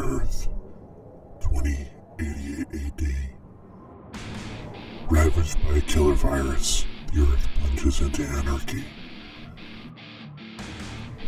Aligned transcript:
Earth, 0.00 0.48
2088 1.40 2.66
AD. 2.74 3.02
Ravaged 5.10 5.56
by 5.64 5.76
a 5.76 5.80
killer 5.80 6.12
virus, 6.14 6.84
the 7.14 7.22
Earth 7.22 7.48
plunges 7.58 8.00
into 8.02 8.22
anarchy. 8.24 8.84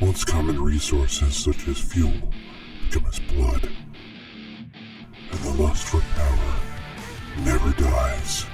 Once 0.00 0.24
common 0.24 0.62
resources 0.62 1.34
such 1.34 1.68
as 1.68 1.78
fuel 1.78 2.12
become 2.84 3.06
as 3.06 3.18
blood, 3.20 3.70
and 5.30 5.40
the 5.40 5.62
lust 5.62 5.84
for 5.88 6.00
power 6.00 6.54
never 7.44 7.70
dies. 7.80 8.49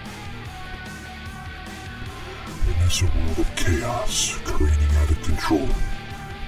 Witness 2.86 3.02
a 3.02 3.18
world 3.18 3.38
of 3.40 3.56
chaos 3.56 4.38
careening 4.44 4.96
out 4.98 5.10
of 5.10 5.20
control 5.24 5.66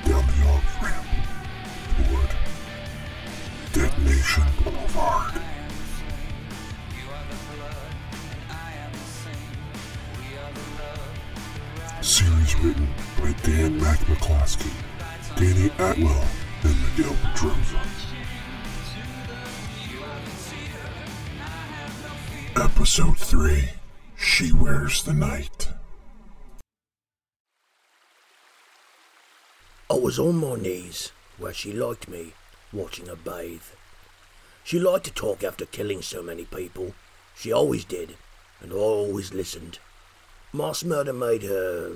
down 0.05 0.24
the 0.24 0.46
off 0.46 0.83
ramp 0.84 1.06
toward 1.96 2.30
Detonation 3.73 4.45
Boulevard. 4.62 5.34
Series 12.02 12.55
written 12.60 12.88
by 13.20 13.32
Dan 13.43 13.80
McMcCloskey, 13.80 14.70
Danny 15.34 15.70
Atwell, 15.70 16.24
and 16.62 16.77
Miguel 16.96 17.15
Pedroza. 17.15 17.80
Episode 22.55 23.18
3 23.18 23.70
She 24.16 24.52
Wears 24.52 25.02
the 25.02 25.12
Night. 25.15 25.68
I 29.88 29.88
was 30.01 30.18
on 30.18 30.37
my 30.37 30.57
knees 30.57 31.13
where 31.38 31.54
she 31.54 31.73
liked 31.73 32.09
me, 32.09 32.32
watching 32.73 33.07
her 33.07 33.16
bathe. 33.16 33.63
She 34.65 34.79
liked 34.79 35.04
to 35.07 35.13
talk 35.13 35.43
after 35.43 35.65
killing 35.66 36.02
so 36.02 36.23
many 36.23 36.45
people. 36.45 36.95
She 37.37 37.52
always 37.52 37.85
did, 37.85 38.16
and 38.60 38.73
I 38.73 38.76
always 38.76 39.32
listened. 39.32 39.79
Mass 40.52 40.85
murder 40.85 41.13
made 41.13 41.43
her 41.43 41.93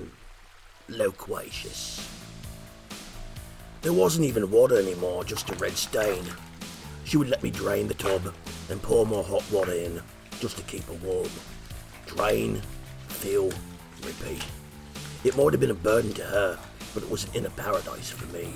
loquacious. 0.88 2.08
There 3.82 3.92
wasn't 3.92 4.26
even 4.26 4.50
water 4.50 4.78
anymore, 4.78 5.24
just 5.24 5.50
a 5.50 5.54
red 5.54 5.76
stain. 5.76 6.24
She 7.04 7.16
would 7.16 7.28
let 7.28 7.42
me 7.42 7.50
drain 7.50 7.88
the 7.88 7.94
tub 7.94 8.32
and 8.70 8.80
pour 8.80 9.04
more 9.04 9.24
hot 9.24 9.44
water 9.50 9.72
in, 9.72 10.00
just 10.40 10.56
to 10.56 10.62
keep 10.62 10.84
her 10.84 11.06
warm. 11.06 11.28
Drain, 12.06 12.62
fill, 13.08 13.52
repeat. 14.04 14.44
It 15.24 15.36
might 15.36 15.52
have 15.52 15.60
been 15.60 15.70
a 15.70 15.74
burden 15.74 16.12
to 16.14 16.22
her, 16.22 16.58
but 16.94 17.02
it 17.02 17.10
was 17.10 17.24
an 17.24 17.30
inner 17.34 17.50
paradise 17.50 18.10
for 18.10 18.26
me. 18.26 18.54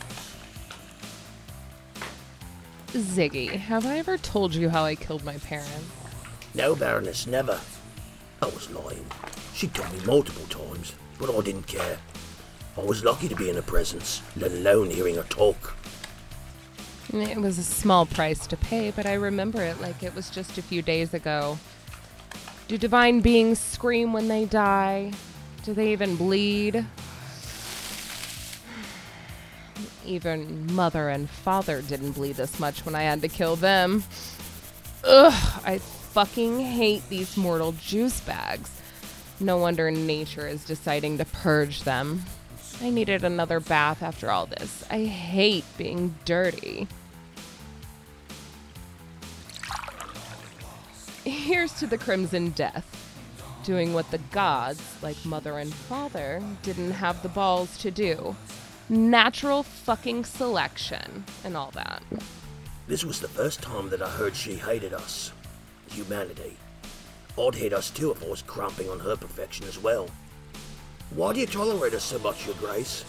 Ziggy, 2.92 3.50
have 3.50 3.84
I 3.84 3.98
ever 3.98 4.16
told 4.16 4.54
you 4.54 4.70
how 4.70 4.84
I 4.84 4.94
killed 4.94 5.24
my 5.24 5.36
parents? 5.38 5.84
No, 6.54 6.74
Baroness, 6.74 7.26
never. 7.26 7.60
I 8.40 8.46
was 8.46 8.70
lying. 8.70 9.04
She 9.54 9.68
told 9.68 9.92
me 9.92 10.04
multiple 10.06 10.46
times, 10.46 10.94
but 11.18 11.34
I 11.34 11.40
didn't 11.40 11.66
care. 11.66 11.98
I 12.76 12.80
was 12.82 13.04
lucky 13.04 13.28
to 13.28 13.34
be 13.36 13.48
in 13.48 13.56
her 13.56 13.62
presence, 13.62 14.22
let 14.36 14.52
alone 14.52 14.90
hearing 14.90 15.16
her 15.16 15.24
talk. 15.24 15.74
It 17.12 17.38
was 17.38 17.58
a 17.58 17.62
small 17.62 18.04
price 18.04 18.46
to 18.48 18.56
pay, 18.56 18.90
but 18.90 19.06
I 19.06 19.14
remember 19.14 19.62
it 19.62 19.80
like 19.80 20.02
it 20.02 20.14
was 20.14 20.28
just 20.28 20.58
a 20.58 20.62
few 20.62 20.82
days 20.82 21.14
ago. 21.14 21.58
Do 22.68 22.76
divine 22.76 23.20
beings 23.20 23.58
scream 23.58 24.12
when 24.12 24.28
they 24.28 24.44
die? 24.44 25.12
Do 25.62 25.72
they 25.72 25.92
even 25.92 26.16
bleed? 26.16 26.84
Even 30.06 30.72
mother 30.72 31.08
and 31.08 31.28
father 31.28 31.82
didn't 31.82 32.12
bleed 32.12 32.36
this 32.36 32.60
much 32.60 32.86
when 32.86 32.94
I 32.94 33.02
had 33.02 33.22
to 33.22 33.28
kill 33.28 33.56
them. 33.56 34.04
Ugh, 35.04 35.62
I 35.64 35.78
fucking 35.78 36.60
hate 36.60 37.08
these 37.08 37.36
mortal 37.36 37.72
juice 37.72 38.20
bags. 38.20 38.70
No 39.40 39.58
wonder 39.58 39.90
nature 39.90 40.46
is 40.46 40.64
deciding 40.64 41.18
to 41.18 41.24
purge 41.24 41.82
them. 41.82 42.22
I 42.80 42.90
needed 42.90 43.24
another 43.24 43.60
bath 43.60 44.02
after 44.02 44.30
all 44.30 44.46
this. 44.46 44.84
I 44.90 45.04
hate 45.04 45.64
being 45.76 46.14
dirty. 46.24 46.88
Here's 51.24 51.72
to 51.80 51.86
the 51.86 51.98
Crimson 51.98 52.50
Death, 52.50 52.86
doing 53.64 53.92
what 53.92 54.10
the 54.10 54.18
gods, 54.30 54.82
like 55.02 55.16
Mother 55.24 55.58
and 55.58 55.74
Father, 55.74 56.40
didn't 56.62 56.92
have 56.92 57.22
the 57.22 57.28
balls 57.28 57.76
to 57.78 57.90
do 57.90 58.36
natural 58.88 59.62
fucking 59.62 60.24
selection 60.24 61.24
and 61.44 61.56
all 61.56 61.70
that. 61.72 62.02
This 62.86 63.04
was 63.04 63.20
the 63.20 63.28
first 63.28 63.62
time 63.62 63.88
that 63.90 64.02
I 64.02 64.08
heard 64.08 64.36
she 64.36 64.54
hated 64.54 64.94
us. 64.94 65.32
Humanity. 65.90 66.56
I'd 67.38 67.54
hate 67.54 67.72
us 67.72 67.90
too 67.90 68.12
if 68.12 68.22
I 68.22 68.28
was 68.28 68.42
cramping 68.42 68.88
on 68.88 69.00
her 69.00 69.16
perfection 69.16 69.66
as 69.66 69.78
well. 69.78 70.08
Why 71.10 71.32
do 71.32 71.40
you 71.40 71.46
tolerate 71.46 71.94
us 71.94 72.04
so 72.04 72.18
much, 72.18 72.46
Your 72.46 72.54
Grace? 72.56 73.04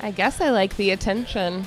I 0.00 0.10
guess 0.10 0.40
I 0.40 0.50
like 0.50 0.76
the 0.76 0.90
attention. 0.90 1.64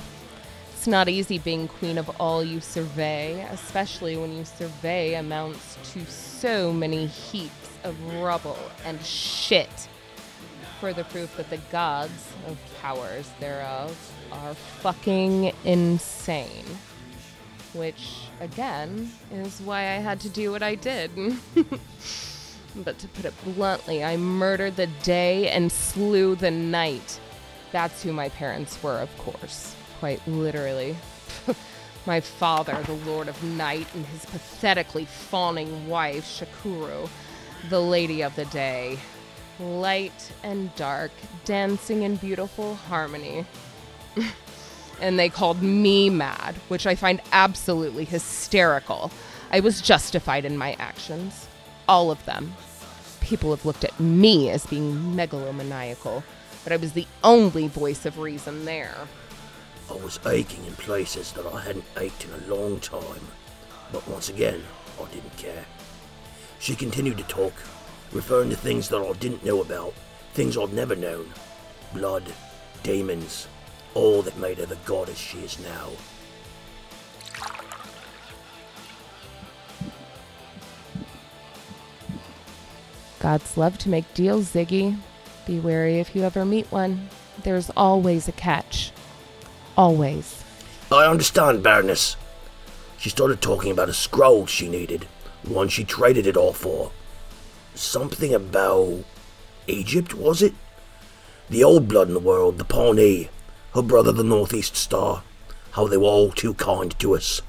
It's 0.72 0.86
not 0.86 1.08
easy 1.08 1.38
being 1.38 1.66
queen 1.68 1.98
of 1.98 2.08
all 2.20 2.44
you 2.44 2.60
survey, 2.60 3.46
especially 3.50 4.16
when 4.16 4.32
you 4.36 4.44
survey 4.44 5.14
amounts 5.14 5.76
to 5.92 6.04
so 6.06 6.72
many 6.72 7.06
heaps 7.06 7.70
of 7.84 8.00
rubble 8.14 8.58
and 8.84 9.02
shit. 9.02 9.88
Further 10.80 11.04
proof 11.04 11.36
that 11.36 11.50
the 11.50 11.56
gods 11.72 12.32
oh, 12.46 12.52
of 12.52 12.58
powers 12.80 13.30
thereof 13.40 13.96
are 14.30 14.54
fucking 14.54 15.52
insane. 15.64 16.64
Which, 17.72 18.28
again, 18.40 19.10
is 19.32 19.60
why 19.60 19.80
I 19.80 19.96
had 19.96 20.20
to 20.20 20.28
do 20.28 20.52
what 20.52 20.62
I 20.62 20.76
did. 20.76 21.10
but 22.76 22.98
to 22.98 23.08
put 23.08 23.24
it 23.24 23.34
bluntly, 23.44 24.04
I 24.04 24.16
murdered 24.16 24.76
the 24.76 24.86
day 25.02 25.50
and 25.50 25.70
slew 25.70 26.34
the 26.34 26.50
night. 26.50 27.18
That's 27.72 28.02
who 28.02 28.12
my 28.12 28.28
parents 28.28 28.80
were, 28.82 28.98
of 28.98 29.16
course. 29.18 29.74
Quite 29.98 30.26
literally. 30.28 30.96
my 32.06 32.20
father, 32.20 32.80
the 32.84 32.92
Lord 33.10 33.28
of 33.28 33.42
Night, 33.42 33.86
and 33.94 34.06
his 34.06 34.24
pathetically 34.26 35.04
fawning 35.04 35.88
wife, 35.88 36.24
Shakuru, 36.24 37.08
the 37.68 37.80
Lady 37.80 38.22
of 38.22 38.34
the 38.36 38.46
Day. 38.46 38.98
Light 39.60 40.32
and 40.42 40.74
dark, 40.76 41.10
dancing 41.44 42.02
in 42.02 42.16
beautiful 42.16 42.74
harmony. 42.74 43.44
and 45.00 45.18
they 45.18 45.28
called 45.28 45.62
me 45.62 46.10
mad, 46.10 46.54
which 46.68 46.86
I 46.86 46.94
find 46.94 47.20
absolutely 47.32 48.04
hysterical. 48.04 49.10
I 49.50 49.60
was 49.60 49.80
justified 49.80 50.44
in 50.44 50.56
my 50.56 50.74
actions. 50.78 51.48
All 51.88 52.10
of 52.10 52.24
them. 52.24 52.54
People 53.20 53.50
have 53.50 53.64
looked 53.64 53.84
at 53.84 53.98
me 53.98 54.50
as 54.50 54.66
being 54.66 54.94
megalomaniacal, 55.16 56.22
but 56.64 56.72
I 56.72 56.76
was 56.76 56.92
the 56.92 57.06
only 57.24 57.68
voice 57.68 58.06
of 58.06 58.18
reason 58.18 58.64
there. 58.64 58.96
I 59.90 59.94
was 59.94 60.20
aching 60.26 60.64
in 60.66 60.74
places 60.74 61.32
that 61.32 61.46
I 61.46 61.60
hadn't 61.60 61.84
ached 61.96 62.24
in 62.24 62.30
a 62.32 62.54
long 62.54 62.78
time. 62.80 63.26
But 63.90 64.06
once 64.06 64.28
again, 64.28 64.62
I 65.00 65.06
didn't 65.12 65.36
care. 65.36 65.64
She 66.58 66.74
continued 66.74 67.16
to 67.18 67.24
talk, 67.24 67.54
referring 68.12 68.50
to 68.50 68.56
things 68.56 68.88
that 68.88 69.00
I 69.00 69.12
didn't 69.14 69.44
know 69.44 69.60
about, 69.60 69.94
things 70.34 70.56
I'd 70.56 70.72
never 70.72 70.96
known. 70.96 71.32
Blood, 71.92 72.24
demons, 72.82 73.48
all 73.94 74.22
that 74.22 74.38
made 74.38 74.58
her 74.58 74.66
the 74.66 74.76
goddess 74.84 75.18
she 75.18 75.38
is 75.38 75.58
now. 75.60 75.90
Gods 83.20 83.56
love 83.56 83.78
to 83.78 83.88
make 83.88 84.14
deals, 84.14 84.52
Ziggy. 84.52 84.96
Be 85.46 85.58
wary 85.58 85.98
if 85.98 86.14
you 86.14 86.22
ever 86.22 86.44
meet 86.44 86.70
one. 86.70 87.08
There's 87.42 87.70
always 87.70 88.28
a 88.28 88.32
catch. 88.32 88.92
Always. 89.76 90.44
I 90.90 91.06
understand, 91.06 91.62
Baroness. 91.62 92.16
She 92.98 93.10
started 93.10 93.40
talking 93.40 93.70
about 93.70 93.88
a 93.88 93.94
scroll 93.94 94.46
she 94.46 94.68
needed, 94.68 95.06
one 95.44 95.68
she 95.68 95.84
traded 95.84 96.26
it 96.26 96.36
all 96.36 96.52
for. 96.52 96.90
Something 97.78 98.34
about 98.34 99.04
Egypt, 99.68 100.12
was 100.12 100.42
it? 100.42 100.52
The 101.48 101.62
old 101.62 101.86
blood 101.86 102.08
in 102.08 102.14
the 102.14 102.18
world, 102.18 102.58
the 102.58 102.64
Pawnee, 102.64 103.30
her 103.72 103.82
brother 103.82 104.10
the 104.10 104.24
Northeast 104.24 104.74
Star. 104.74 105.22
How 105.70 105.86
they 105.86 105.96
were 105.96 106.08
all 106.08 106.32
too 106.32 106.54
kind 106.54 106.98
to 106.98 107.14
us. 107.14 107.40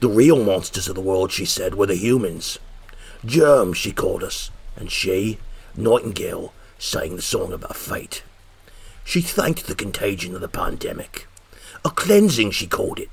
The 0.00 0.08
real 0.08 0.42
monsters 0.42 0.88
of 0.88 0.96
the 0.96 1.00
world, 1.00 1.30
she 1.30 1.44
said, 1.44 1.76
were 1.76 1.86
the 1.86 1.94
humans. 1.94 2.58
Germs, 3.24 3.78
she 3.78 3.92
called 3.92 4.24
us, 4.24 4.50
and 4.74 4.90
she, 4.90 5.38
Nightingale, 5.76 6.52
sang 6.80 7.14
the 7.14 7.22
song 7.22 7.52
about 7.52 7.76
fate. 7.76 8.24
She 9.04 9.20
thanked 9.20 9.68
the 9.68 9.76
contagion 9.76 10.34
of 10.34 10.40
the 10.40 10.48
pandemic. 10.48 11.28
A 11.84 11.90
cleansing, 11.90 12.50
she 12.50 12.66
called 12.66 12.98
it. 12.98 13.10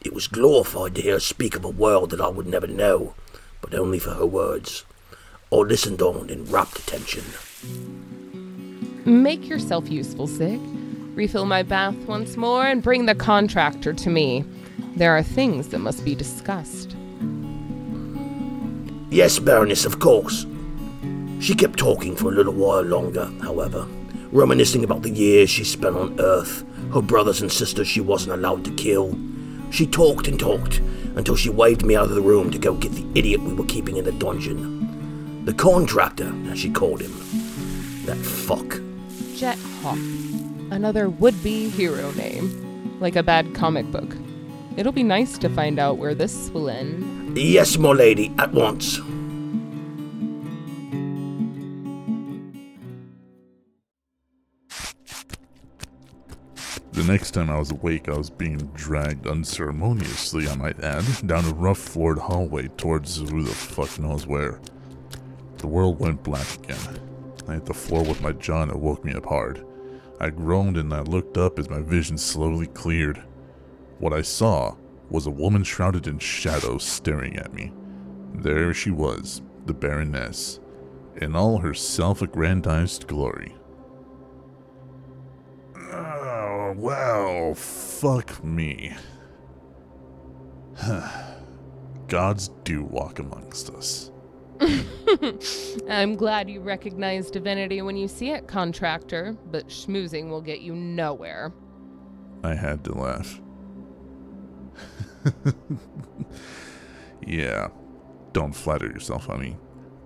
It 0.00 0.12
was 0.12 0.26
glorified 0.26 0.96
to 0.96 1.02
hear 1.02 1.14
her 1.14 1.20
speak 1.20 1.54
of 1.54 1.64
a 1.64 1.70
world 1.70 2.10
that 2.10 2.20
I 2.20 2.28
would 2.28 2.48
never 2.48 2.66
know, 2.66 3.14
but 3.60 3.70
but 3.70 3.78
only 3.78 4.00
for 4.00 4.14
her 4.14 4.26
words, 4.26 4.84
or 5.50 5.66
listened 5.66 6.00
on 6.02 6.30
in 6.30 6.44
rapt 6.46 6.78
attention. 6.78 7.24
Make 9.04 9.48
yourself 9.48 9.90
useful, 9.90 10.26
Zig. 10.26 10.60
Refill 11.14 11.44
my 11.44 11.62
bath 11.62 11.96
once 12.06 12.36
more 12.36 12.66
and 12.66 12.82
bring 12.82 13.06
the 13.06 13.14
contractor 13.14 13.92
to 13.92 14.10
me. 14.10 14.44
There 14.96 15.16
are 15.16 15.22
things 15.22 15.68
that 15.68 15.78
must 15.78 16.04
be 16.04 16.14
discussed. 16.14 16.96
Yes, 19.10 19.38
Baroness, 19.38 19.84
of 19.84 19.98
course. 19.98 20.46
She 21.40 21.54
kept 21.54 21.78
talking 21.78 22.14
for 22.14 22.28
a 22.28 22.34
little 22.34 22.52
while 22.52 22.82
longer, 22.82 23.26
however, 23.42 23.86
reminiscing 24.30 24.84
about 24.84 25.02
the 25.02 25.10
years 25.10 25.50
she 25.50 25.64
spent 25.64 25.96
on 25.96 26.20
Earth, 26.20 26.64
her 26.92 27.02
brothers 27.02 27.40
and 27.40 27.50
sisters 27.50 27.88
she 27.88 28.00
wasn't 28.00 28.34
allowed 28.34 28.64
to 28.66 28.74
kill. 28.74 29.18
She 29.70 29.86
talked 29.86 30.28
and 30.28 30.38
talked 30.38 30.78
until 31.16 31.36
she 31.36 31.50
waved 31.50 31.84
me 31.84 31.96
out 31.96 32.04
of 32.04 32.14
the 32.14 32.20
room 32.20 32.50
to 32.50 32.58
go 32.58 32.74
get 32.74 32.92
the 32.92 33.06
idiot 33.18 33.40
we 33.40 33.54
were 33.54 33.64
keeping 33.64 33.96
in 33.96 34.04
the 34.04 34.12
dungeon. 34.12 34.79
The 35.44 35.54
contractor, 35.54 36.32
as 36.50 36.58
she 36.58 36.70
called 36.70 37.00
him. 37.00 37.12
That 38.04 38.18
fuck. 38.18 38.80
Jet 39.34 39.58
Hawk. 39.80 39.98
Another 40.70 41.08
would 41.08 41.42
be 41.42 41.70
hero 41.70 42.10
name. 42.12 42.98
Like 43.00 43.16
a 43.16 43.22
bad 43.22 43.54
comic 43.54 43.90
book. 43.90 44.14
It'll 44.76 44.92
be 44.92 45.02
nice 45.02 45.38
to 45.38 45.48
find 45.48 45.78
out 45.78 45.96
where 45.96 46.14
this 46.14 46.50
will 46.50 46.68
end. 46.68 47.38
Yes, 47.38 47.78
my 47.78 47.90
lady, 47.92 48.32
at 48.38 48.52
once. 48.52 49.00
The 56.92 57.04
next 57.06 57.30
time 57.30 57.48
I 57.48 57.58
was 57.58 57.70
awake, 57.70 58.10
I 58.10 58.16
was 58.18 58.28
being 58.28 58.58
dragged 58.74 59.26
unceremoniously, 59.26 60.46
I 60.48 60.54
might 60.54 60.84
add, 60.84 61.04
down 61.26 61.46
a 61.46 61.54
rough 61.54 61.78
floored 61.78 62.18
hallway 62.18 62.68
towards 62.76 63.16
who 63.16 63.42
the 63.42 63.54
fuck 63.54 63.98
knows 63.98 64.26
where. 64.26 64.60
The 65.60 65.66
world 65.66 66.00
went 66.00 66.22
black 66.22 66.54
again. 66.54 66.98
I 67.46 67.54
hit 67.54 67.66
the 67.66 67.74
floor 67.74 68.02
with 68.02 68.22
my 68.22 68.32
jaw 68.32 68.62
and 68.62 68.72
it 68.72 68.78
woke 68.78 69.04
me 69.04 69.12
up 69.12 69.26
hard. 69.26 69.62
I 70.18 70.30
groaned 70.30 70.78
and 70.78 70.92
I 70.94 71.00
looked 71.00 71.36
up 71.36 71.58
as 71.58 71.68
my 71.68 71.80
vision 71.80 72.16
slowly 72.16 72.66
cleared. 72.66 73.22
What 73.98 74.14
I 74.14 74.22
saw 74.22 74.76
was 75.10 75.26
a 75.26 75.30
woman 75.30 75.62
shrouded 75.62 76.06
in 76.06 76.18
shadow 76.18 76.78
staring 76.78 77.36
at 77.36 77.52
me. 77.52 77.72
There 78.32 78.72
she 78.72 78.90
was, 78.90 79.42
the 79.66 79.74
Baroness, 79.74 80.60
in 81.16 81.36
all 81.36 81.58
her 81.58 81.74
self 81.74 82.22
aggrandized 82.22 83.06
glory. 83.06 83.54
Oh, 85.76 86.74
well, 86.74 87.54
fuck 87.54 88.42
me. 88.42 88.96
Gods 92.08 92.48
do 92.64 92.82
walk 92.82 93.18
amongst 93.18 93.68
us. 93.70 94.10
I'm 95.88 96.16
glad 96.16 96.50
you 96.50 96.60
recognize 96.60 97.30
divinity 97.30 97.82
when 97.82 97.96
you 97.96 98.08
see 98.08 98.30
it, 98.30 98.46
contractor, 98.46 99.36
but 99.50 99.68
schmoozing 99.68 100.28
will 100.28 100.42
get 100.42 100.60
you 100.60 100.74
nowhere. 100.74 101.52
I 102.44 102.54
had 102.54 102.84
to 102.84 102.92
laugh. 102.92 103.40
yeah, 107.26 107.68
don't 108.32 108.52
flatter 108.52 108.86
yourself, 108.86 109.26
honey. 109.26 109.56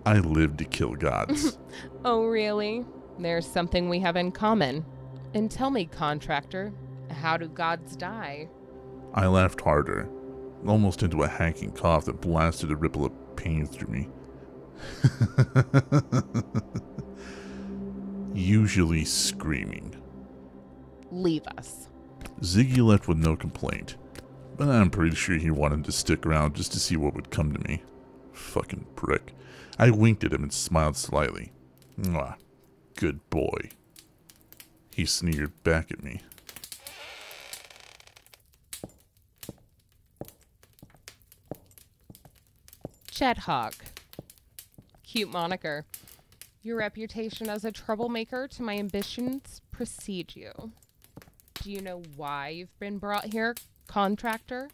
I 0.07 0.19
live 0.19 0.57
to 0.59 0.65
kill 0.65 0.95
gods. 0.95 1.59
Oh, 2.05 2.27
really? 2.27 2.85
There's 3.19 3.47
something 3.47 3.89
we 3.89 3.99
have 4.01 4.15
in 4.17 4.31
common. 4.31 4.85
And 5.33 5.51
tell 5.51 5.71
me, 5.71 5.87
contractor, 5.87 6.73
how 7.11 7.39
do 7.39 7.49
gods 7.49 7.97
die? 7.97 8.51
I 9.15 9.27
laughed 9.27 9.63
harder, 9.63 10.09
almost 10.67 11.03
into 11.03 11.23
a 11.23 11.29
hacking 11.29 11.73
cough 11.73 12.05
that 12.05 12.21
blasted 12.21 12.71
a 12.71 12.77
ripple 12.77 13.07
of 13.07 13.13
pain 13.37 13.67
through 13.67 13.89
me. 13.89 14.09
Usually 18.35 19.05
screaming. 19.05 19.95
Leave 21.11 21.47
us. 21.59 21.89
Ziggy 22.41 22.85
left 22.85 23.07
with 23.07 23.19
no 23.19 23.37
complaint, 23.37 23.97
but 24.57 24.69
I'm 24.69 24.91
pretty 24.91 25.15
sure 25.15 25.37
he 25.37 25.51
wanted 25.51 25.85
to 25.85 25.93
stick 25.93 26.27
around 26.27 26.55
just 26.55 26.73
to 26.73 26.81
see 26.81 26.97
what 26.97 27.15
would 27.15 27.31
come 27.31 27.53
to 27.53 27.69
me. 27.69 27.83
Fucking 28.33 28.87
prick. 28.97 29.33
I 29.79 29.91
winked 29.91 30.25
at 30.25 30.33
him 30.33 30.43
and 30.43 30.53
smiled 30.53 30.97
slightly. 30.97 31.53
Mwah. 31.99 32.37
Good 32.97 33.29
boy. 33.31 33.71
He 34.95 35.07
sneered 35.07 35.63
back 35.65 35.91
at 35.91 36.03
me. 36.03 36.21
Jet 43.11 43.39
Hawk. 43.39 43.75
Cute 45.15 45.31
moniker. 45.31 45.85
Your 46.65 46.79
reputation 46.79 47.49
as 47.49 47.65
a 47.65 47.71
troublemaker 47.71 48.49
to 48.49 48.63
my 48.65 48.77
ambitions 48.77 49.61
precede 49.71 50.35
you. 50.35 50.73
Do 51.63 51.71
you 51.71 51.81
know 51.81 52.03
why 52.17 52.49
you've 52.49 52.77
been 52.81 52.99
brought 52.99 53.27
here, 53.27 53.55
contractor? 53.87 54.71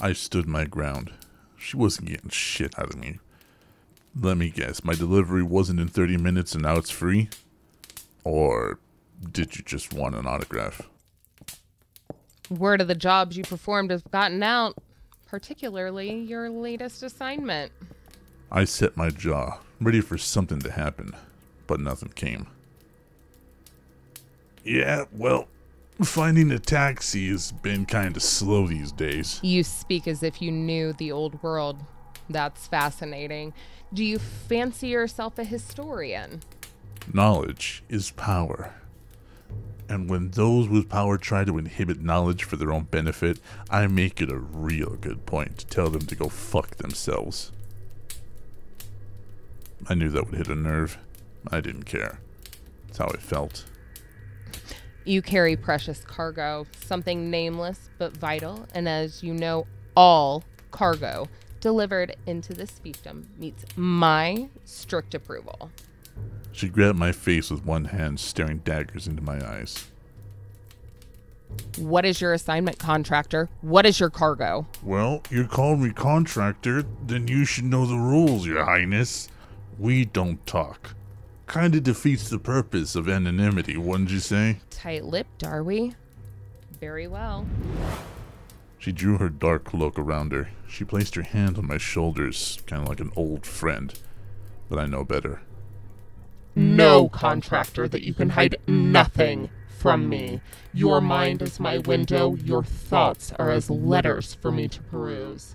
I 0.00 0.14
stood 0.14 0.46
my 0.48 0.64
ground. 0.64 1.12
She 1.58 1.76
wasn't 1.76 2.08
getting 2.08 2.30
shit 2.30 2.78
out 2.78 2.94
of 2.94 2.96
me. 2.96 3.18
Let 4.18 4.38
me 4.38 4.48
guess, 4.48 4.84
my 4.84 4.94
delivery 4.94 5.42
wasn't 5.42 5.80
in 5.80 5.88
30 5.88 6.16
minutes 6.16 6.54
and 6.54 6.62
now 6.62 6.78
it's 6.78 6.88
free? 6.88 7.28
Or 8.24 8.78
did 9.30 9.58
you 9.58 9.62
just 9.62 9.92
want 9.92 10.14
an 10.14 10.26
autograph? 10.26 10.80
Word 12.48 12.80
of 12.80 12.88
the 12.88 12.94
jobs 12.94 13.36
you 13.36 13.44
performed 13.44 13.90
has 13.90 14.00
gotten 14.00 14.42
out, 14.42 14.78
particularly 15.26 16.20
your 16.20 16.48
latest 16.48 17.02
assignment. 17.02 17.70
I 18.50 18.64
set 18.64 18.96
my 18.96 19.10
jaw, 19.10 19.58
ready 19.80 20.00
for 20.00 20.16
something 20.16 20.60
to 20.60 20.70
happen, 20.70 21.14
but 21.66 21.80
nothing 21.80 22.10
came. 22.10 22.46
Yeah, 24.64 25.04
well, 25.12 25.48
finding 26.02 26.50
a 26.50 26.58
taxi 26.58 27.28
has 27.30 27.52
been 27.52 27.86
kind 27.86 28.16
of 28.16 28.22
slow 28.22 28.66
these 28.66 28.92
days. 28.92 29.40
You 29.42 29.64
speak 29.64 30.08
as 30.08 30.22
if 30.22 30.40
you 30.40 30.50
knew 30.50 30.92
the 30.92 31.12
old 31.12 31.42
world. 31.42 31.78
That's 32.30 32.66
fascinating. 32.66 33.52
Do 33.92 34.04
you 34.04 34.18
fancy 34.18 34.88
yourself 34.88 35.38
a 35.38 35.44
historian? 35.44 36.40
Knowledge 37.12 37.82
is 37.88 38.10
power. 38.10 38.74
And 39.88 40.10
when 40.10 40.30
those 40.32 40.68
with 40.68 40.90
power 40.90 41.16
try 41.16 41.44
to 41.44 41.56
inhibit 41.56 42.02
knowledge 42.02 42.44
for 42.44 42.56
their 42.56 42.72
own 42.72 42.84
benefit, 42.84 43.40
I 43.70 43.86
make 43.86 44.20
it 44.20 44.30
a 44.30 44.36
real 44.36 44.96
good 44.96 45.24
point 45.24 45.58
to 45.58 45.66
tell 45.66 45.88
them 45.88 46.02
to 46.06 46.14
go 46.14 46.28
fuck 46.28 46.76
themselves. 46.76 47.52
I 49.86 49.94
knew 49.94 50.08
that 50.10 50.26
would 50.26 50.34
hit 50.34 50.48
a 50.48 50.54
nerve. 50.54 50.98
I 51.50 51.60
didn't 51.60 51.84
care. 51.84 52.20
That's 52.86 52.98
how 52.98 53.06
I 53.06 53.16
felt. 53.16 53.64
You 55.04 55.22
carry 55.22 55.56
precious 55.56 56.04
cargo, 56.04 56.66
something 56.84 57.30
nameless 57.30 57.88
but 57.98 58.16
vital, 58.16 58.66
and 58.74 58.88
as 58.88 59.22
you 59.22 59.32
know, 59.32 59.66
all 59.96 60.44
cargo 60.70 61.28
delivered 61.60 62.16
into 62.26 62.52
this 62.52 62.80
fiefdom 62.84 63.24
meets 63.38 63.64
my 63.76 64.48
strict 64.64 65.14
approval. 65.14 65.70
She 66.52 66.68
grabbed 66.68 66.98
my 66.98 67.12
face 67.12 67.50
with 67.50 67.64
one 67.64 67.86
hand, 67.86 68.20
staring 68.20 68.58
daggers 68.58 69.06
into 69.06 69.22
my 69.22 69.44
eyes. 69.46 69.86
What 71.78 72.04
is 72.04 72.20
your 72.20 72.32
assignment, 72.32 72.78
contractor? 72.78 73.48
What 73.62 73.86
is 73.86 73.98
your 73.98 74.10
cargo? 74.10 74.66
Well, 74.82 75.22
you 75.30 75.46
called 75.46 75.80
me 75.80 75.90
contractor, 75.92 76.84
then 77.06 77.28
you 77.28 77.44
should 77.44 77.64
know 77.64 77.86
the 77.86 77.96
rules, 77.96 78.46
Your 78.46 78.64
Highness. 78.64 79.28
We 79.78 80.04
don't 80.04 80.44
talk. 80.46 80.94
Kinda 81.46 81.80
defeats 81.80 82.28
the 82.28 82.38
purpose 82.38 82.96
of 82.96 83.08
anonymity, 83.08 83.76
wouldn't 83.76 84.10
you 84.10 84.18
say? 84.18 84.60
Tight 84.70 85.04
lipped, 85.04 85.44
are 85.44 85.62
we? 85.62 85.94
Very 86.80 87.06
well. 87.06 87.46
She 88.78 88.92
drew 88.92 89.18
her 89.18 89.28
dark 89.28 89.64
cloak 89.64 89.98
around 89.98 90.32
her. 90.32 90.50
She 90.68 90.84
placed 90.84 91.14
her 91.14 91.22
hand 91.22 91.58
on 91.58 91.66
my 91.66 91.78
shoulders, 91.78 92.58
kind 92.66 92.82
of 92.82 92.88
like 92.88 93.00
an 93.00 93.12
old 93.16 93.46
friend. 93.46 93.92
But 94.68 94.78
I 94.78 94.86
know 94.86 95.04
better. 95.04 95.40
No, 96.54 97.08
contractor, 97.08 97.88
that 97.88 98.02
you 98.02 98.14
can 98.14 98.30
hide 98.30 98.56
nothing 98.66 99.48
from 99.78 100.08
me. 100.08 100.40
Your 100.74 101.00
mind 101.00 101.40
is 101.40 101.60
my 101.60 101.78
window, 101.78 102.34
your 102.34 102.64
thoughts 102.64 103.32
are 103.38 103.50
as 103.50 103.70
letters 103.70 104.34
for 104.34 104.50
me 104.50 104.68
to 104.68 104.82
peruse. 104.82 105.54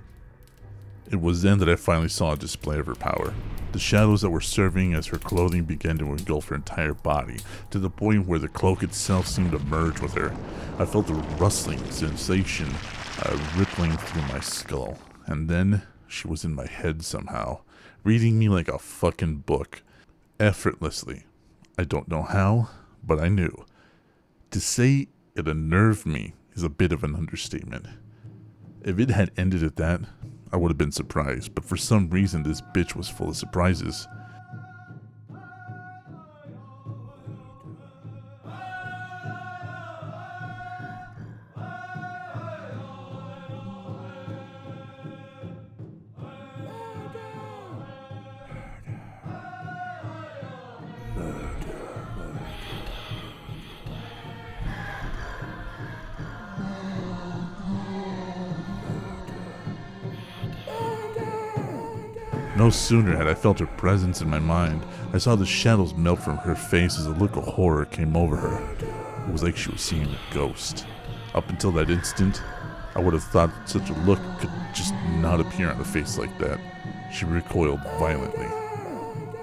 It 1.11 1.21
was 1.21 1.41
then 1.41 1.59
that 1.59 1.69
I 1.69 1.75
finally 1.75 2.09
saw 2.09 2.33
a 2.33 2.37
display 2.37 2.79
of 2.79 2.87
her 2.87 2.95
power. 2.95 3.33
The 3.71 3.79
shadows 3.79 4.21
that 4.21 4.29
were 4.29 4.41
serving 4.41 4.93
as 4.93 5.07
her 5.07 5.17
clothing 5.17 5.63
began 5.63 5.97
to 5.97 6.05
engulf 6.05 6.47
her 6.47 6.55
entire 6.55 6.93
body, 6.93 7.39
to 7.71 7.79
the 7.79 7.89
point 7.89 8.27
where 8.27 8.39
the 8.39 8.47
cloak 8.47 8.83
itself 8.83 9.27
seemed 9.27 9.51
to 9.51 9.59
merge 9.59 9.99
with 9.99 10.13
her. 10.13 10.33
I 10.79 10.85
felt 10.85 11.09
a 11.09 11.13
rustling 11.13 11.83
sensation 11.91 12.69
uh, 13.23 13.37
rippling 13.57 13.97
through 13.97 14.21
my 14.23 14.39
skull, 14.39 14.97
and 15.25 15.49
then 15.49 15.81
she 16.07 16.27
was 16.27 16.43
in 16.43 16.53
my 16.53 16.67
head 16.67 17.03
somehow, 17.03 17.61
reading 18.03 18.37
me 18.37 18.49
like 18.49 18.67
a 18.67 18.77
fucking 18.77 19.37
book, 19.37 19.81
effortlessly. 20.39 21.23
I 21.77 21.83
don't 21.83 22.07
know 22.07 22.23
how, 22.23 22.69
but 23.03 23.19
I 23.19 23.29
knew. 23.29 23.65
To 24.51 24.59
say 24.59 25.07
it 25.35 25.47
unnerved 25.47 26.05
me 26.05 26.33
is 26.53 26.63
a 26.63 26.69
bit 26.69 26.91
of 26.91 27.03
an 27.03 27.15
understatement. 27.15 27.87
If 28.83 28.99
it 28.99 29.09
had 29.09 29.31
ended 29.35 29.63
at 29.63 29.77
that, 29.77 30.01
I 30.53 30.57
would 30.57 30.69
have 30.69 30.77
been 30.77 30.91
surprised, 30.91 31.55
but 31.55 31.65
for 31.65 31.75
some 31.75 32.11
reason, 32.11 32.43
this 32.43 32.61
bitch 32.61 32.95
was 32.95 33.09
full 33.09 33.29
of 33.29 33.35
surprises. 33.35 34.07
Sooner 62.73 63.15
had 63.15 63.27
I 63.27 63.33
felt 63.33 63.59
her 63.59 63.67
presence 63.67 64.21
in 64.21 64.29
my 64.29 64.39
mind, 64.39 64.83
I 65.13 65.17
saw 65.17 65.35
the 65.35 65.45
shadows 65.45 65.93
melt 65.93 66.19
from 66.19 66.37
her 66.37 66.55
face 66.55 66.99
as 66.99 67.05
a 67.05 67.11
look 67.11 67.35
of 67.35 67.45
horror 67.45 67.85
came 67.85 68.17
over 68.17 68.35
her. 68.35 68.75
It 69.27 69.31
was 69.31 69.43
like 69.43 69.55
she 69.55 69.71
was 69.71 69.81
seeing 69.81 70.07
a 70.07 70.33
ghost. 70.33 70.85
Up 71.33 71.49
until 71.49 71.71
that 71.73 71.89
instant, 71.89 72.41
I 72.95 72.99
would 72.99 73.13
have 73.13 73.23
thought 73.23 73.51
such 73.65 73.89
a 73.89 73.99
look 74.01 74.19
could 74.39 74.51
just 74.73 74.93
not 75.17 75.39
appear 75.39 75.71
on 75.71 75.79
a 75.79 75.85
face 75.85 76.17
like 76.17 76.37
that. 76.39 76.59
She 77.13 77.25
recoiled 77.25 77.81
violently. 77.99 78.47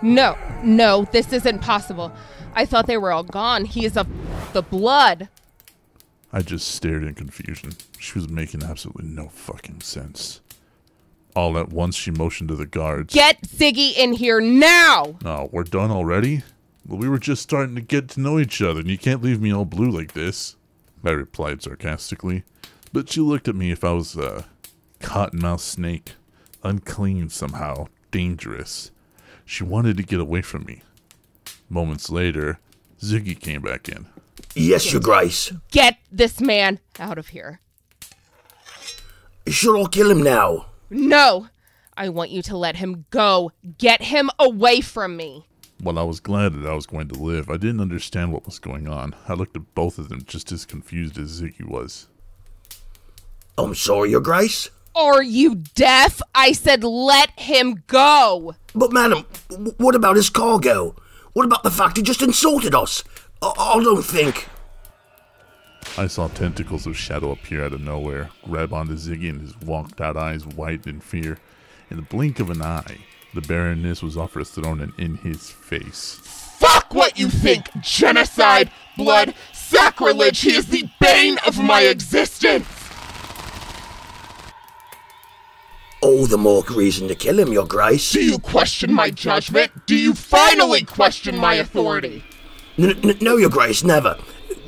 No, 0.03 0.37
no, 0.63 1.07
this 1.13 1.33
isn't 1.33 1.61
possible. 1.61 2.13
I 2.55 2.65
thought 2.65 2.87
they 2.87 2.97
were 2.97 3.13
all 3.13 3.23
gone. 3.23 3.65
He 3.65 3.85
is 3.85 3.97
of 3.97 4.09
the 4.53 4.63
blood. 4.63 5.29
I 6.33 6.43
just 6.43 6.69
stared 6.69 7.03
in 7.03 7.15
confusion. 7.15 7.73
She 7.99 8.19
was 8.19 8.29
making 8.29 8.63
absolutely 8.63 9.07
no 9.07 9.29
fucking 9.29 9.81
sense. 9.81 10.41
All 11.37 11.57
at 11.59 11.71
once, 11.71 11.97
she 11.97 12.11
motioned 12.11 12.49
to 12.49 12.57
the 12.57 12.67
guards. 12.67 13.15
Get 13.15 13.43
Ziggy 13.43 13.97
in 13.97 14.13
here 14.15 14.41
now! 14.41 15.17
Oh, 15.25 15.49
we're 15.53 15.65
done 15.65 15.91
already? 15.91 16.43
Well, 16.87 16.99
we 16.99 17.09
were 17.09 17.19
just 17.19 17.43
starting 17.43 17.75
to 17.77 17.81
get 17.81 18.09
to 18.11 18.21
know 18.21 18.39
each 18.39 18.61
other, 18.61 18.81
and 18.81 18.89
you 18.91 18.99
can't 18.99 19.23
leave 19.23 19.41
me 19.41 19.53
all 19.53 19.65
blue 19.65 19.91
like 19.91 20.13
this. 20.13 20.57
I 21.05 21.11
replied 21.11 21.63
sarcastically. 21.63 22.43
But 22.93 23.09
she 23.09 23.21
looked 23.21 23.49
at 23.49 23.55
me 23.55 23.71
if 23.71 23.85
I 23.85 23.93
was 23.93 24.17
a 24.17 24.47
cottonmouth 25.01 25.61
snake. 25.61 26.15
Unclean 26.65 27.29
somehow. 27.29 27.87
Dangerous. 28.11 28.91
She 29.45 29.63
wanted 29.63 29.97
to 29.97 30.03
get 30.03 30.21
away 30.21 30.43
from 30.43 30.65
me. 30.65 30.83
Moments 31.69 32.11
later, 32.11 32.59
Ziggy 33.01 33.39
came 33.39 33.63
back 33.63 33.89
in. 33.89 34.07
Yes, 34.55 34.93
Your 34.93 35.01
Grace. 35.01 35.53
Get 35.71 35.99
this 36.11 36.41
man 36.41 36.81
out 36.99 37.19
of 37.19 37.29
here. 37.29 37.61
You 39.47 39.53
should 39.53 39.81
I 39.81 39.89
kill 39.89 40.11
him 40.11 40.23
now? 40.23 40.67
No! 40.91 41.47
I 41.97 42.09
want 42.09 42.31
you 42.31 42.43
to 42.43 42.57
let 42.57 42.77
him 42.77 43.05
go. 43.11 43.53
Get 43.79 44.03
him 44.03 44.31
away 44.39 44.81
from 44.81 45.17
me. 45.17 45.47
While 45.83 45.99
I 45.99 46.03
was 46.03 46.21
glad 46.21 46.55
that 46.55 46.69
I 46.69 46.75
was 46.75 46.87
going 46.87 47.09
to 47.09 47.15
live, 47.19 47.49
I 47.49 47.57
didn't 47.57 47.81
understand 47.81 48.33
what 48.33 48.45
was 48.47 48.59
going 48.59 48.89
on. 48.89 49.15
I 49.29 49.35
looked 49.35 49.57
at 49.57 49.75
both 49.75 49.99
of 49.99 50.09
them 50.09 50.23
just 50.25 50.53
as 50.53 50.67
confused 50.67 51.19
as 51.19 51.41
Ziggy 51.41 51.65
was. 51.67 52.07
I'm 53.57 53.75
sorry, 53.75 54.11
Your 54.11 54.21
Grace. 54.21 54.71
Are 54.95 55.23
you 55.23 55.55
deaf? 55.75 56.21
I 56.35 56.53
said 56.53 56.83
let 56.85 57.31
him 57.39 57.85
go. 57.87 58.57
But, 58.75 58.93
madam, 58.93 59.25
w- 59.49 59.75
what 59.79 59.95
about 59.95 60.17
his 60.17 60.31
cargo? 60.31 60.97
What 61.33 61.47
about 61.47 61.63
the 61.63 61.71
fact 61.71 61.97
he 61.97 62.03
just 62.03 62.23
insulted 62.23 62.75
us? 62.75 63.05
I, 63.41 63.53
I 63.57 63.83
don't 63.83 64.03
think. 64.03 64.49
I 65.99 66.07
saw 66.07 66.29
tentacles 66.29 66.87
of 66.87 66.97
shadow 66.97 67.31
appear 67.33 67.65
out 67.65 67.73
of 67.73 67.81
nowhere, 67.81 68.31
grab 68.45 68.73
onto 68.73 68.95
Ziggy, 68.95 69.29
and 69.29 69.41
his 69.41 69.59
walked 69.61 70.01
out 70.01 70.17
eyes 70.17 70.47
widened 70.47 70.87
in 70.87 71.01
fear. 71.01 71.39
In 71.91 71.97
the 71.97 72.03
blink 72.03 72.39
of 72.39 72.51
an 72.51 72.63
eye, 72.63 72.99
the 73.35 73.41
Baroness 73.41 74.03
was 74.03 74.17
off 74.17 74.35
her 74.35 74.45
throne 74.45 74.81
and 74.81 74.93
in 74.99 75.17
his 75.17 75.51
face. 75.51 76.21
Fuck 76.23 76.95
what 76.95 77.19
you 77.19 77.29
think! 77.29 77.67
Genocide! 77.81 78.71
Blood! 78.97 79.35
Sacrilege! 79.53 80.41
He 80.41 80.55
is 80.55 80.67
the 80.67 80.89
bane 81.01 81.39
of 81.47 81.59
my 81.59 81.83
existence! 81.83 82.67
All 86.03 86.27
the 86.27 86.39
more 86.39 86.63
reason 86.71 87.09
to 87.09 87.15
kill 87.15 87.39
him, 87.39 87.53
Your 87.53 87.67
Grace. 87.67 88.13
Do 88.13 88.25
you 88.25 88.39
question 88.39 88.93
my 88.93 89.11
judgment? 89.11 89.87
Do 89.87 89.95
you 89.95 90.15
finally 90.15 90.83
question 90.83 91.37
my 91.37 91.55
authority? 91.55 92.25
N- 92.79 92.99
n- 93.05 93.19
no, 93.21 93.37
Your 93.37 93.51
Grace, 93.51 93.85
never. 93.85 94.17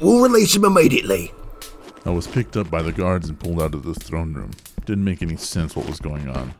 We'll 0.02 0.20
release 0.20 0.56
him 0.56 0.64
immediately. 0.64 1.32
I 2.04 2.10
was 2.10 2.26
picked 2.26 2.56
up 2.56 2.68
by 2.68 2.82
the 2.82 2.90
guards 2.90 3.28
and 3.28 3.38
pulled 3.38 3.62
out 3.62 3.72
of 3.72 3.84
the 3.84 3.94
throne 3.94 4.34
room. 4.34 4.50
Didn't 4.84 5.04
make 5.04 5.22
any 5.22 5.36
sense 5.36 5.76
what 5.76 5.86
was 5.86 6.00
going 6.00 6.28
on, 6.28 6.54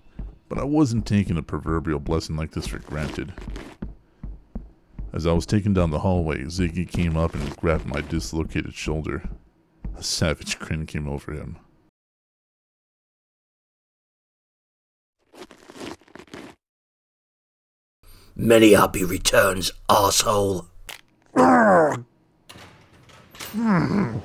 but 0.49 0.59
I 0.59 0.63
wasn't 0.63 1.07
taking 1.07 1.37
a 1.37 1.43
proverbial 1.43 1.99
blessing 1.99 2.37
like 2.37 2.53
this 2.53 2.69
for 2.69 2.79
granted. 2.79 3.33
As 5.13 5.27
I 5.27 5.33
was 5.33 5.45
taken 5.45 5.75
down 5.75 5.91
the 5.91 5.99
hallway, 5.99 6.45
Ziggy 6.45 6.89
came 6.89 7.17
up 7.17 7.35
and 7.35 7.57
grabbed 7.57 7.85
my 7.85 8.01
dislocated 8.01 8.75
shoulder. 8.75 9.29
A 9.99 10.05
savage 10.05 10.61
grin 10.61 10.87
came 10.87 11.09
over 11.09 11.33
him. 11.33 11.57
Many 18.37 18.75
happy 18.75 19.05
returns, 19.05 19.73
asshole. 19.91 20.69
The 23.55 24.21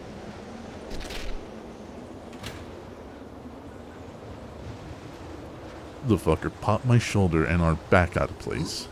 fucker 6.15 6.51
popped 6.62 6.86
my 6.86 6.98
shoulder 6.98 7.43
and 7.43 7.62
our 7.62 7.75
back 7.75 8.15
out 8.15 8.29
of 8.29 8.39
place. 8.39 8.88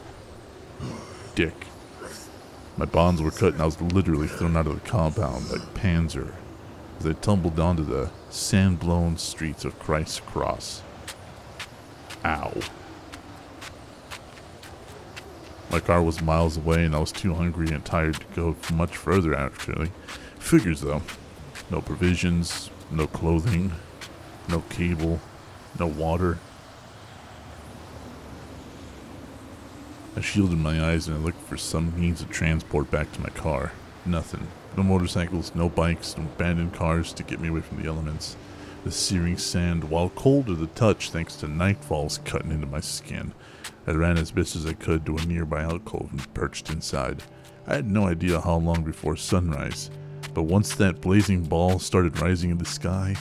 Dick. 1.35 1.67
My 2.75 2.83
bonds 2.83 3.21
were 3.21 3.31
cut 3.31 3.53
and 3.53 3.61
I 3.61 3.65
was 3.65 3.79
literally 3.79 4.27
thrown 4.27 4.57
out 4.57 4.67
of 4.67 4.83
the 4.83 4.89
compound 4.89 5.49
like 5.49 5.61
Panzer 5.73 6.33
as 6.99 7.07
I 7.07 7.13
tumbled 7.13 7.57
onto 7.57 7.85
the 7.85 8.09
sand 8.29 8.79
blown 8.79 9.17
streets 9.17 9.63
of 9.63 9.79
Christ's 9.79 10.19
Cross. 10.19 10.81
Ow. 12.25 12.53
My 15.71 15.79
car 15.79 16.01
was 16.01 16.21
miles 16.21 16.57
away 16.57 16.83
and 16.83 16.93
I 16.93 16.99
was 16.99 17.13
too 17.13 17.35
hungry 17.35 17.69
and 17.69 17.85
tired 17.85 18.15
to 18.15 18.25
go 18.35 18.55
much 18.73 18.97
further 18.97 19.33
actually. 19.33 19.91
Figures 20.45 20.81
though. 20.81 21.01
No 21.71 21.81
provisions, 21.81 22.69
no 22.91 23.07
clothing, 23.07 23.71
no 24.47 24.61
cable, 24.69 25.19
no 25.79 25.87
water. 25.87 26.37
I 30.15 30.21
shielded 30.21 30.59
my 30.59 30.91
eyes 30.91 31.07
and 31.07 31.17
I 31.17 31.19
looked 31.19 31.41
for 31.41 31.57
some 31.57 31.99
means 31.99 32.21
of 32.21 32.29
transport 32.29 32.91
back 32.91 33.11
to 33.13 33.21
my 33.21 33.29
car. 33.29 33.71
Nothing. 34.05 34.47
No 34.77 34.83
motorcycles, 34.83 35.55
no 35.55 35.67
bikes, 35.67 36.15
no 36.15 36.25
abandoned 36.25 36.75
cars 36.75 37.11
to 37.13 37.23
get 37.23 37.39
me 37.39 37.47
away 37.47 37.61
from 37.61 37.81
the 37.81 37.89
elements. 37.89 38.37
The 38.83 38.91
searing 38.91 39.39
sand, 39.39 39.85
while 39.85 40.09
cold 40.09 40.45
to 40.45 40.53
the 40.53 40.67
touch 40.67 41.09
thanks 41.09 41.35
to 41.37 41.47
nightfalls 41.47 42.23
cutting 42.23 42.51
into 42.51 42.67
my 42.67 42.81
skin. 42.81 43.33
I 43.87 43.93
ran 43.93 44.19
as 44.19 44.29
best 44.29 44.55
as 44.55 44.67
I 44.67 44.73
could 44.73 45.07
to 45.07 45.17
a 45.17 45.25
nearby 45.25 45.63
alcove 45.63 46.11
and 46.11 46.33
perched 46.35 46.69
inside. 46.69 47.23
I 47.65 47.73
had 47.73 47.89
no 47.89 48.05
idea 48.05 48.41
how 48.41 48.57
long 48.57 48.83
before 48.83 49.15
sunrise, 49.15 49.89
but 50.35 50.43
once 50.43 50.75
that 50.75 50.99
blazing 50.99 51.41
ball 51.41 51.79
started 51.79 52.19
rising 52.19 52.51
in 52.51 52.57
the 52.57 52.65
sky, 52.65 53.15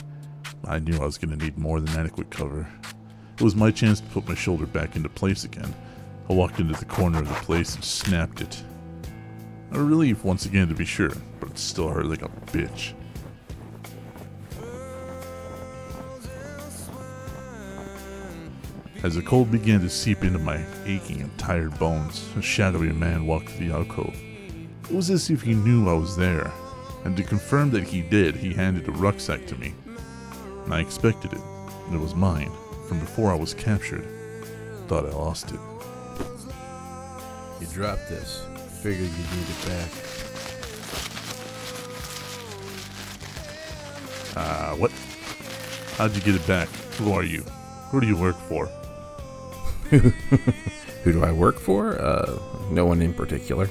I 0.65 0.79
knew 0.79 0.97
I 0.97 1.05
was 1.05 1.17
going 1.17 1.35
to 1.35 1.41
need 1.41 1.57
more 1.57 1.79
than 1.79 1.97
adequate 1.97 2.29
cover. 2.29 2.67
It 3.37 3.41
was 3.41 3.55
my 3.55 3.71
chance 3.71 4.01
to 4.01 4.07
put 4.07 4.27
my 4.27 4.35
shoulder 4.35 4.65
back 4.65 4.97
into 4.97 5.07
place 5.07 5.45
again. 5.45 5.73
I 6.29 6.33
walked 6.33 6.59
into 6.59 6.77
the 6.77 6.85
corner 6.85 7.19
of 7.19 7.29
the 7.29 7.35
place 7.35 7.73
and 7.73 7.83
snapped 7.83 8.41
it. 8.41 8.61
A 9.71 9.81
relief 9.81 10.25
once 10.25 10.45
again 10.45 10.67
to 10.67 10.75
be 10.75 10.83
sure, 10.83 11.13
but 11.39 11.51
it 11.51 11.57
still 11.57 11.87
hurt 11.87 12.05
like 12.05 12.21
a 12.21 12.27
bitch. 12.47 12.93
As 19.03 19.15
the 19.15 19.21
cold 19.21 19.51
began 19.51 19.79
to 19.81 19.89
seep 19.89 20.23
into 20.23 20.39
my 20.39 20.65
aching 20.85 21.21
and 21.21 21.37
tired 21.37 21.79
bones, 21.79 22.27
a 22.35 22.41
shadowy 22.41 22.91
man 22.91 23.25
walked 23.25 23.49
to 23.49 23.57
the 23.59 23.73
alcove. 23.73 24.15
It 24.83 24.91
was 24.91 25.09
as 25.09 25.29
if 25.29 25.43
he 25.43 25.53
knew 25.53 25.89
I 25.89 25.93
was 25.93 26.17
there, 26.17 26.51
and 27.05 27.15
to 27.15 27.23
confirm 27.23 27.69
that 27.71 27.83
he 27.83 28.01
did, 28.01 28.35
he 28.35 28.51
handed 28.51 28.87
a 28.87 28.91
rucksack 28.91 29.45
to 29.47 29.55
me. 29.55 29.75
And 30.65 30.73
I 30.73 30.81
expected 30.81 31.33
it. 31.33 31.41
It 31.93 31.99
was 31.99 32.15
mine, 32.15 32.51
from 32.87 32.99
before 32.99 33.31
I 33.31 33.35
was 33.35 33.53
captured. 33.53 34.05
Thought 34.87 35.05
I 35.05 35.11
lost 35.11 35.51
it. 35.51 35.59
You 37.61 37.67
dropped 37.67 38.09
this. 38.09 38.45
Figured 38.81 39.07
you'd 39.07 39.31
need 39.37 39.47
it 39.49 39.65
back. 39.67 39.89
Uh, 44.35 44.75
what? 44.75 44.91
How'd 45.97 46.15
you 46.15 46.21
get 46.21 46.35
it 46.35 46.47
back? 46.47 46.69
Who 46.97 47.13
are 47.13 47.23
you? 47.23 47.43
Who 47.91 48.01
do 48.01 48.07
you 48.07 48.17
work 48.17 48.35
for? 48.49 48.65
Who 51.03 51.13
do 51.13 51.23
I 51.23 51.31
work 51.31 51.59
for? 51.59 52.01
Uh, 52.01 52.39
no 52.71 52.87
one 52.87 53.01
in 53.03 53.13
particular. 53.13 53.69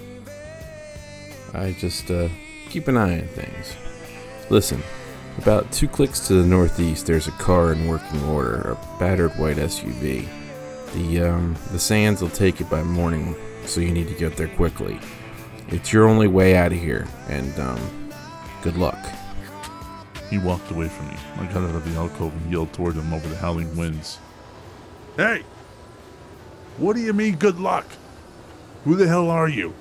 I 1.52 1.72
just 1.72 2.10
uh, 2.10 2.28
keep 2.74 2.88
an 2.88 2.96
eye 2.96 3.20
on 3.20 3.28
things. 3.28 3.76
Listen, 4.50 4.82
About 5.38 5.70
two 5.72 5.86
clicks 5.86 6.26
to 6.26 6.34
the 6.34 6.46
northeast, 6.46 7.06
there's 7.06 7.28
a 7.28 7.32
car 7.32 7.72
in 7.72 7.88
working 7.88 8.22
order, 8.24 8.72
a 8.72 8.98
battered 8.98 9.32
white 9.32 9.56
SUV. 9.56 10.26
The 10.94 11.22
um, 11.22 11.56
the 11.72 11.78
sands 11.78 12.20
will 12.22 12.30
take 12.30 12.60
it 12.60 12.70
by 12.70 12.82
morning, 12.84 13.34
so 13.64 13.80
you 13.80 13.90
need 13.90 14.06
to 14.08 14.14
get 14.14 14.36
there 14.36 14.48
quickly. 14.48 14.98
It's 15.68 15.92
your 15.92 16.08
only 16.08 16.28
way 16.28 16.56
out 16.56 16.72
of 16.72 16.78
here, 16.78 17.06
and 17.28 17.58
um, 17.58 18.10
good 18.62 18.76
luck. 18.76 18.98
He 20.30 20.38
walked 20.38 20.70
away 20.70 20.88
from 20.88 21.08
me. 21.08 21.16
I 21.36 21.46
got 21.46 21.68
out 21.68 21.74
of 21.74 21.84
the 21.84 21.98
alcove 21.98 22.32
and 22.32 22.50
yelled 22.50 22.72
toward 22.72 22.94
him 22.94 23.12
over 23.12 23.28
the 23.28 23.36
howling 23.36 23.76
winds. 23.76 24.18
Hey! 25.16 25.42
What 26.78 26.94
do 26.94 27.02
you 27.02 27.12
mean, 27.12 27.36
good 27.36 27.58
luck? 27.58 27.86
Who 28.84 28.94
the 28.94 29.08
hell 29.08 29.30
are 29.30 29.48
you? 29.48 29.74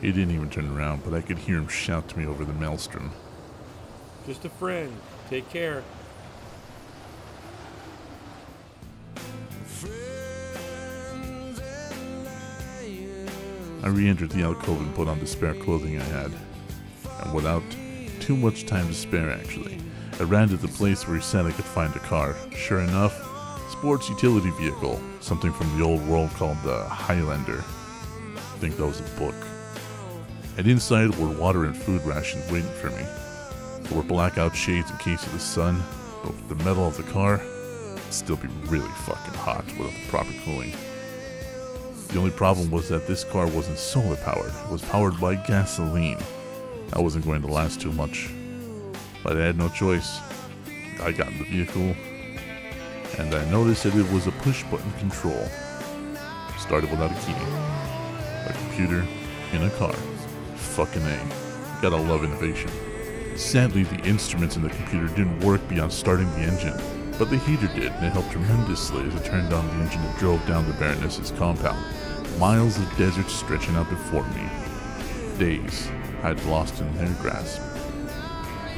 He 0.00 0.12
didn't 0.12 0.34
even 0.34 0.48
turn 0.48 0.74
around, 0.74 1.04
but 1.04 1.12
I 1.12 1.20
could 1.20 1.38
hear 1.38 1.58
him 1.58 1.68
shout 1.68 2.08
to 2.08 2.18
me 2.18 2.26
over 2.26 2.44
the 2.44 2.54
maelstrom. 2.54 3.10
Just 4.26 4.44
a 4.44 4.48
friend. 4.48 4.92
Take 5.28 5.48
care. 5.50 5.82
I 13.82 13.88
re 13.88 14.08
entered 14.08 14.30
the 14.30 14.42
alcove 14.42 14.80
and 14.80 14.94
put 14.94 15.08
on 15.08 15.20
the 15.20 15.26
spare 15.26 15.54
clothing 15.54 15.98
I 15.98 16.04
had. 16.04 16.32
And 17.22 17.34
without 17.34 17.62
too 18.20 18.36
much 18.36 18.66
time 18.66 18.88
to 18.88 18.94
spare, 18.94 19.30
actually, 19.30 19.78
I 20.18 20.24
ran 20.24 20.48
to 20.48 20.56
the 20.56 20.68
place 20.68 21.06
where 21.06 21.16
he 21.16 21.22
said 21.22 21.46
I 21.46 21.52
could 21.52 21.64
find 21.64 21.94
a 21.96 22.00
car. 22.00 22.36
Sure 22.54 22.80
enough, 22.80 23.14
sports 23.70 24.08
utility 24.08 24.50
vehicle, 24.50 25.00
something 25.20 25.52
from 25.52 25.78
the 25.78 25.84
old 25.84 26.06
world 26.06 26.30
called 26.30 26.58
the 26.62 26.84
Highlander. 26.84 27.64
I 28.36 28.58
think 28.58 28.76
that 28.76 28.86
was 28.86 29.00
a 29.00 29.18
book. 29.18 29.34
And 30.56 30.66
inside 30.66 31.14
were 31.16 31.28
water 31.28 31.64
and 31.64 31.76
food 31.76 32.02
rations 32.04 32.50
waiting 32.50 32.70
for 32.72 32.90
me. 32.90 33.04
There 33.82 33.96
were 33.96 34.02
blackout 34.02 34.54
shades 34.54 34.90
in 34.90 34.96
case 34.98 35.24
of 35.24 35.32
the 35.32 35.40
sun, 35.40 35.82
but 36.22 36.32
with 36.32 36.48
the 36.48 36.64
metal 36.64 36.86
of 36.86 36.96
the 36.96 37.02
car, 37.04 37.40
it'd 37.94 38.12
still 38.12 38.36
be 38.36 38.48
really 38.66 38.90
fucking 39.06 39.34
hot 39.34 39.64
without 39.78 39.92
the 39.92 40.08
proper 40.08 40.32
cooling. 40.44 40.72
The 42.08 42.18
only 42.18 42.30
problem 42.30 42.70
was 42.70 42.88
that 42.88 43.06
this 43.06 43.24
car 43.24 43.46
wasn't 43.46 43.78
solar 43.78 44.16
powered, 44.16 44.52
it 44.52 44.70
was 44.70 44.82
powered 44.82 45.20
by 45.20 45.36
gasoline. 45.36 46.18
That 46.90 47.02
wasn't 47.02 47.24
going 47.24 47.40
to 47.42 47.48
last 47.48 47.80
too 47.80 47.92
much. 47.92 48.30
But 49.22 49.36
I 49.36 49.44
had 49.46 49.56
no 49.56 49.68
choice. 49.68 50.18
I 51.02 51.12
got 51.12 51.28
in 51.28 51.38
the 51.38 51.44
vehicle, 51.44 51.94
and 53.18 53.34
I 53.34 53.48
noticed 53.50 53.84
that 53.84 53.94
it 53.94 54.12
was 54.12 54.26
a 54.26 54.32
push 54.32 54.64
button 54.64 54.92
control. 54.98 55.48
Started 56.58 56.90
without 56.90 57.10
a 57.10 57.26
key. 57.26 57.32
A 57.32 58.52
computer 58.52 59.06
in 59.52 59.62
a 59.62 59.70
car. 59.70 59.94
Fucking 60.60 61.02
A. 61.02 61.28
Gotta 61.82 61.96
love 61.96 62.22
innovation. 62.22 62.70
Sadly, 63.36 63.82
the 63.84 64.00
instruments 64.00 64.56
in 64.56 64.62
the 64.62 64.68
computer 64.68 65.08
didn't 65.08 65.40
work 65.40 65.66
beyond 65.68 65.92
starting 65.92 66.30
the 66.32 66.40
engine, 66.40 66.78
but 67.18 67.30
the 67.30 67.38
heater 67.38 67.66
did, 67.68 67.90
and 67.92 68.06
it 68.06 68.12
helped 68.12 68.30
tremendously 68.30 69.02
as 69.06 69.14
it 69.14 69.24
turned 69.24 69.52
on 69.52 69.66
the 69.66 69.84
engine 69.84 70.00
and 70.02 70.18
drove 70.18 70.46
down 70.46 70.66
the 70.66 70.74
Baroness's 70.74 71.32
compound. 71.32 71.82
Miles 72.38 72.78
of 72.78 72.96
desert 72.96 73.28
stretching 73.28 73.76
out 73.76 73.88
before 73.90 74.24
me. 74.28 74.48
Days 75.38 75.90
I'd 76.22 76.42
lost 76.44 76.80
in 76.80 76.96
their 76.96 77.12
grasp. 77.20 77.60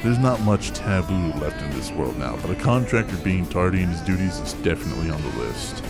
There's 0.01 0.19
not 0.19 0.41
much 0.41 0.71
taboo 0.71 1.39
left 1.39 1.61
in 1.61 1.71
this 1.71 1.91
world 1.91 2.17
now, 2.17 2.37
but 2.37 2.51
a 2.51 2.55
contractor 2.55 3.17
being 3.17 3.45
tardy 3.45 3.83
in 3.83 3.89
his 3.89 4.01
duties 4.01 4.39
is 4.39 4.53
definitely 4.53 5.09
on 5.09 5.21
the 5.21 5.37
list. 5.39 5.83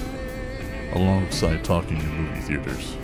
Alongside 0.93 1.63
talking 1.63 1.97
in 1.97 2.09
movie 2.09 2.41
theaters. 2.41 2.97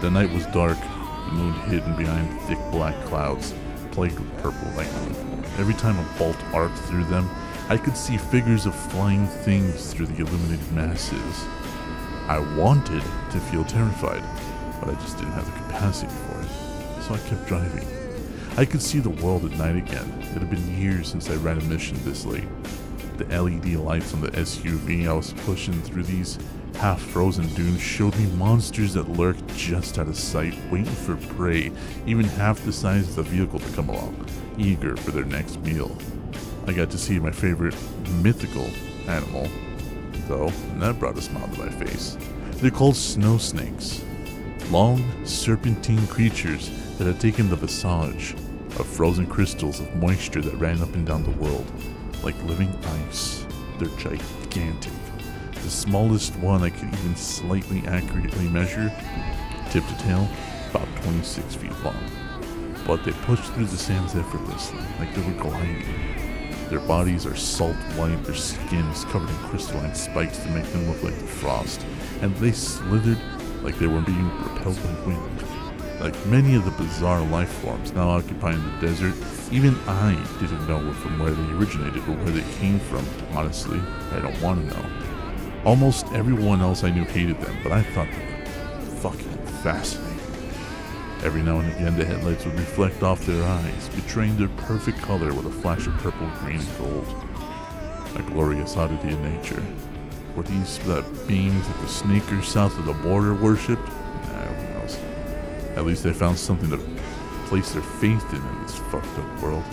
The 0.00 0.10
night 0.10 0.30
was 0.30 0.46
dark, 0.46 0.78
moon 1.32 1.52
hidden 1.68 1.96
behind 1.96 2.40
thick 2.42 2.58
black 2.70 2.94
clouds, 3.06 3.54
plagued 3.92 4.18
with 4.18 4.36
purple 4.38 4.70
lightning. 4.76 5.44
Every 5.58 5.74
time 5.74 5.98
a 5.98 6.18
bolt 6.18 6.36
arced 6.52 6.82
through 6.84 7.04
them, 7.04 7.28
I 7.68 7.76
could 7.76 7.96
see 7.96 8.16
figures 8.16 8.66
of 8.66 8.74
flying 8.74 9.26
things 9.26 9.92
through 9.92 10.06
the 10.06 10.24
illuminated 10.24 10.72
masses. 10.72 11.46
I 12.28 12.38
wanted 12.56 13.02
to 13.02 13.40
feel 13.50 13.64
terrified, 13.64 14.22
but 14.80 14.88
I 14.88 15.00
just 15.00 15.18
didn't 15.18 15.32
have 15.32 15.46
the 15.46 15.52
capacity 15.52 16.12
for 16.12 16.40
it, 16.40 17.02
so 17.02 17.14
I 17.14 17.18
kept 17.28 17.46
driving. 17.46 17.86
I 18.56 18.64
could 18.64 18.82
see 18.82 18.98
the 18.98 19.10
world 19.10 19.44
at 19.44 19.52
night 19.58 19.76
again. 19.76 20.08
It 20.20 20.38
had 20.38 20.50
been 20.50 20.78
years 20.78 21.08
since 21.08 21.30
I 21.30 21.36
ran 21.36 21.58
a 21.58 21.64
mission 21.64 21.96
this 22.04 22.24
late. 22.24 22.48
The 23.16 23.24
LED 23.26 23.74
lights 23.74 24.14
on 24.14 24.20
the 24.20 24.30
SUV 24.30 25.06
I 25.06 25.12
was 25.12 25.32
pushing 25.44 25.80
through 25.82 26.04
these 26.04 26.38
half 26.80 26.98
frozen 26.98 27.46
dunes 27.48 27.78
showed 27.78 28.16
me 28.16 28.24
monsters 28.38 28.94
that 28.94 29.06
lurked 29.10 29.46
just 29.54 29.98
out 29.98 30.08
of 30.08 30.16
sight, 30.16 30.56
waiting 30.70 30.86
for 30.86 31.14
prey, 31.34 31.70
even 32.06 32.24
half 32.24 32.58
the 32.64 32.72
size 32.72 33.06
of 33.06 33.16
the 33.16 33.22
vehicle 33.22 33.58
to 33.58 33.72
come 33.72 33.90
along, 33.90 34.26
eager 34.56 34.96
for 34.96 35.10
their 35.10 35.26
next 35.26 35.60
meal. 35.60 35.94
I 36.66 36.72
got 36.72 36.90
to 36.92 36.96
see 36.96 37.18
my 37.18 37.32
favorite 37.32 37.76
mythical 38.22 38.70
animal, 39.06 39.46
though, 40.26 40.48
and 40.48 40.80
that 40.80 40.98
brought 40.98 41.18
a 41.18 41.20
smile 41.20 41.46
to 41.48 41.58
my 41.58 41.68
face. 41.68 42.16
They're 42.52 42.70
called 42.70 42.96
snow 42.96 43.36
snakes. 43.36 44.02
Long, 44.70 45.04
serpentine 45.26 46.06
creatures 46.06 46.70
that 46.96 47.06
had 47.06 47.20
taken 47.20 47.50
the 47.50 47.56
visage 47.56 48.32
of 48.78 48.86
frozen 48.86 49.26
crystals 49.26 49.80
of 49.80 49.96
moisture 49.96 50.40
that 50.40 50.54
ran 50.54 50.80
up 50.80 50.94
and 50.94 51.06
down 51.06 51.24
the 51.24 51.42
world, 51.42 51.70
like 52.22 52.42
living 52.44 52.74
ice. 53.06 53.44
They're 53.78 53.98
gigantic. 53.98 54.92
The 55.62 55.70
smallest 55.70 56.34
one 56.36 56.62
I 56.62 56.70
could 56.70 56.88
even 56.88 57.16
slightly 57.16 57.86
accurately 57.86 58.48
measure, 58.48 58.92
tip 59.70 59.86
to 59.86 59.98
tail, 59.98 60.28
about 60.70 60.88
26 61.02 61.54
feet 61.56 61.84
long. 61.84 61.96
But 62.86 63.04
they 63.04 63.12
pushed 63.12 63.52
through 63.52 63.66
the 63.66 63.76
sands 63.76 64.16
effortlessly, 64.16 64.82
like 64.98 65.14
they 65.14 65.22
were 65.22 65.42
gliding. 65.42 65.84
Their 66.70 66.80
bodies 66.80 67.26
are 67.26 67.36
salt 67.36 67.76
white, 67.96 68.22
their 68.24 68.34
skin 68.34 68.84
is 68.86 69.04
covered 69.04 69.28
in 69.28 69.36
crystalline 69.48 69.94
spikes 69.94 70.38
to 70.38 70.50
make 70.50 70.66
them 70.66 70.88
look 70.88 71.02
like 71.02 71.18
the 71.18 71.26
frost, 71.26 71.84
and 72.20 72.34
they 72.36 72.52
slithered 72.52 73.18
like 73.62 73.78
they 73.78 73.86
were 73.86 74.00
being 74.00 74.30
propelled 74.30 74.82
by 74.82 75.06
wind. 75.06 75.44
Like 76.00 76.26
many 76.26 76.54
of 76.54 76.64
the 76.64 76.70
bizarre 76.70 77.20
life 77.20 77.52
forms 77.60 77.92
now 77.92 78.08
occupying 78.08 78.62
the 78.62 78.86
desert, 78.86 79.14
even 79.52 79.74
I 79.86 80.14
didn't 80.40 80.66
know 80.66 80.92
from 80.94 81.18
where 81.18 81.32
they 81.32 81.52
originated 81.52 81.98
or 82.08 82.16
where 82.16 82.30
they 82.30 82.58
came 82.58 82.80
from. 82.80 83.04
Honestly, 83.36 83.80
I 84.12 84.20
don't 84.20 84.40
want 84.40 84.66
to 84.66 84.74
know. 84.74 84.99
Almost 85.64 86.06
everyone 86.12 86.62
else 86.62 86.84
I 86.84 86.90
knew 86.90 87.04
hated 87.04 87.40
them, 87.40 87.56
but 87.62 87.72
I 87.72 87.82
thought 87.82 88.08
they 88.10 88.24
were 88.24 88.96
fucking 88.96 89.46
fascinating. 89.62 90.18
Every 91.22 91.42
now 91.42 91.60
and 91.60 91.70
again, 91.72 91.98
the 91.98 92.04
headlights 92.04 92.46
would 92.46 92.58
reflect 92.58 93.02
off 93.02 93.26
their 93.26 93.44
eyes, 93.44 93.90
betraying 93.90 94.38
their 94.38 94.48
perfect 94.48 94.98
color 95.02 95.34
with 95.34 95.44
a 95.44 95.50
flash 95.50 95.86
of 95.86 95.92
purple, 95.98 96.30
green, 96.38 96.60
and 96.60 96.78
gold. 96.78 97.06
A 98.16 98.22
glorious 98.22 98.76
oddity 98.76 99.12
of 99.12 99.20
nature. 99.20 99.62
Were 100.34 100.44
these 100.44 100.78
the 100.78 101.04
beings 101.28 101.68
that 101.68 101.80
the 101.80 101.88
sneakers 101.88 102.48
south 102.48 102.78
of 102.78 102.86
the 102.86 102.94
border 102.94 103.34
worshipped? 103.34 103.86
Nah. 103.86 104.60
At 105.76 105.84
least 105.84 106.02
they 106.02 106.12
found 106.12 106.38
something 106.38 106.70
to 106.70 106.78
place 107.46 107.72
their 107.72 107.82
faith 107.82 108.32
in 108.32 108.40
in 108.40 108.62
this 108.62 108.76
fucked 108.76 109.18
up 109.18 109.42
world. 109.42 109.64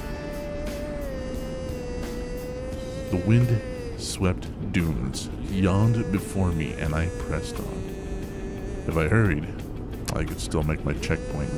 The 3.10 3.18
wind 3.26 3.62
swept 3.98 4.72
dunes, 4.72 5.30
yawned 5.50 6.12
before 6.12 6.52
me, 6.52 6.74
and 6.74 6.94
I 6.94 7.08
pressed 7.20 7.58
on. 7.58 7.84
If 8.88 8.96
I 8.96 9.08
hurried, 9.08 9.48
I 10.14 10.24
could 10.24 10.40
still 10.40 10.64
make 10.64 10.86
my 10.86 10.94
checkpoint. 10.94 11.52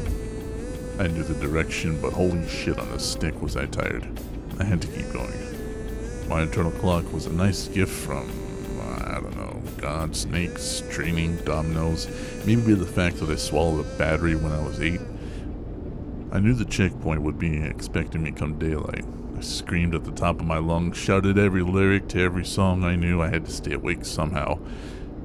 I 0.99 1.07
knew 1.07 1.23
the 1.23 1.35
direction, 1.35 1.99
but 2.01 2.13
holy 2.13 2.47
shit 2.47 2.79
on 2.79 2.87
a 2.89 2.99
stick 2.99 3.41
was 3.41 3.55
I 3.55 3.65
tired. 3.67 4.07
I 4.59 4.63
had 4.63 4.81
to 4.81 4.87
keep 4.87 5.11
going. 5.13 6.27
My 6.27 6.41
internal 6.41 6.71
clock 6.71 7.11
was 7.13 7.25
a 7.25 7.33
nice 7.33 7.67
gift 7.67 7.91
from, 7.91 8.29
I 9.05 9.19
don't 9.21 9.35
know, 9.35 9.61
God, 9.77 10.15
snakes, 10.15 10.83
training, 10.89 11.37
dominoes, 11.45 12.07
maybe 12.45 12.73
the 12.73 12.85
fact 12.85 13.17
that 13.17 13.29
I 13.29 13.35
swallowed 13.35 13.85
a 13.85 13.97
battery 13.97 14.35
when 14.35 14.51
I 14.51 14.61
was 14.61 14.81
eight. 14.81 15.01
I 16.31 16.39
knew 16.39 16.53
the 16.53 16.65
checkpoint 16.65 17.21
would 17.21 17.39
be 17.39 17.63
expecting 17.63 18.21
me 18.21 18.31
come 18.31 18.59
daylight. 18.59 19.05
I 19.39 19.41
screamed 19.41 19.95
at 19.95 20.03
the 20.03 20.11
top 20.11 20.41
of 20.41 20.45
my 20.45 20.57
lungs, 20.57 20.97
shouted 20.97 21.37
every 21.37 21.63
lyric 21.63 22.09
to 22.09 22.21
every 22.21 22.43
song 22.43 22.83
I 22.83 22.97
knew. 22.97 23.21
I 23.21 23.29
had 23.29 23.45
to 23.45 23.51
stay 23.51 23.71
awake 23.71 24.03
somehow. 24.03 24.59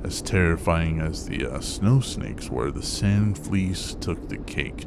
As 0.05 0.23
terrifying 0.23 1.01
as 1.01 1.27
the 1.27 1.45
uh, 1.47 1.59
snow 1.59 1.99
snakes 1.99 2.49
were, 2.49 2.71
the 2.71 2.81
sand 2.81 3.37
fleas 3.37 3.97
took 4.01 4.29
the 4.29 4.37
cake. 4.37 4.87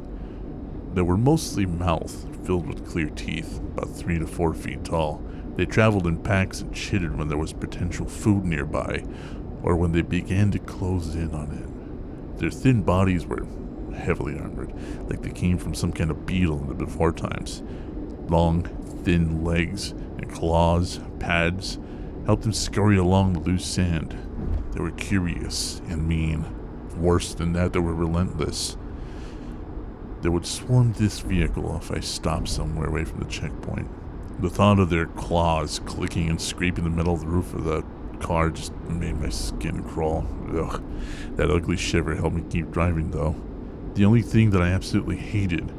They 0.94 1.02
were 1.02 1.18
mostly 1.18 1.66
mouth, 1.66 2.26
filled 2.46 2.66
with 2.66 2.88
clear 2.88 3.10
teeth, 3.10 3.58
about 3.58 3.94
three 3.94 4.18
to 4.18 4.26
four 4.26 4.54
feet 4.54 4.82
tall. 4.82 5.22
They 5.56 5.66
traveled 5.66 6.06
in 6.06 6.22
packs 6.22 6.62
and 6.62 6.74
chittered 6.74 7.18
when 7.18 7.28
there 7.28 7.36
was 7.36 7.52
potential 7.52 8.06
food 8.06 8.46
nearby, 8.46 9.04
or 9.62 9.76
when 9.76 9.92
they 9.92 10.00
began 10.00 10.50
to 10.52 10.58
close 10.58 11.14
in 11.14 11.34
on 11.34 11.50
it. 11.52 12.38
Their 12.38 12.50
thin 12.50 12.80
bodies 12.80 13.26
were 13.26 13.46
heavily 13.94 14.38
armored, 14.38 14.72
like 15.10 15.20
they 15.20 15.32
came 15.32 15.58
from 15.58 15.74
some 15.74 15.92
kind 15.92 16.10
of 16.10 16.24
beetle 16.24 16.62
in 16.62 16.68
the 16.68 16.74
before 16.74 17.12
times. 17.12 17.62
Long, 18.28 18.64
thin 19.04 19.42
legs 19.44 19.92
and 19.92 20.30
claws, 20.30 21.00
pads, 21.18 21.78
helped 22.26 22.42
them 22.42 22.52
scurry 22.52 22.98
along 22.98 23.32
the 23.32 23.40
loose 23.40 23.64
sand. 23.64 24.16
They 24.72 24.80
were 24.80 24.90
curious 24.90 25.80
and 25.88 26.06
mean. 26.06 26.44
Worse 26.96 27.32
than 27.32 27.52
that, 27.54 27.72
they 27.72 27.78
were 27.78 27.94
relentless. 27.94 28.76
They 30.20 30.28
would 30.28 30.46
swarm 30.46 30.92
this 30.92 31.20
vehicle 31.20 31.76
if 31.76 31.90
I 31.90 32.00
stopped 32.00 32.48
somewhere 32.48 32.88
away 32.88 33.04
from 33.04 33.20
the 33.20 33.26
checkpoint. 33.26 33.88
The 34.42 34.50
thought 34.50 34.78
of 34.78 34.90
their 34.90 35.06
claws 35.06 35.80
clicking 35.86 36.28
and 36.28 36.40
scraping 36.40 36.84
the 36.84 36.90
metal 36.90 37.14
of 37.14 37.20
the 37.20 37.26
roof 37.26 37.54
of 37.54 37.64
the 37.64 37.84
car 38.20 38.50
just 38.50 38.74
made 38.88 39.20
my 39.20 39.28
skin 39.30 39.82
crawl. 39.84 40.26
Ugh. 40.54 40.82
That 41.36 41.50
ugly 41.50 41.76
shiver 41.76 42.14
helped 42.14 42.36
me 42.36 42.42
keep 42.50 42.70
driving, 42.70 43.10
though. 43.10 43.36
The 43.94 44.04
only 44.04 44.22
thing 44.22 44.50
that 44.50 44.62
I 44.62 44.68
absolutely 44.68 45.16
hated 45.16 45.72